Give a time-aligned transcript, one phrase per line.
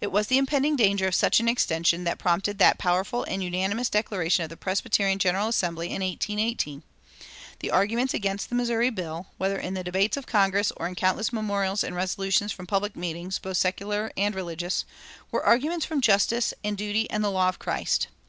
[0.00, 3.90] It was the impending danger of such an extension that prompted that powerful and unanimous
[3.90, 6.84] declaration of the Presbyterian General Assembly in 1818.
[7.58, 11.32] The arguments against the Missouri bill, whether in the debates of Congress or in countless
[11.32, 14.84] memorials and resolutions from public meetings both secular and religious,
[15.32, 18.06] were arguments from justice and duty and the law of Christ.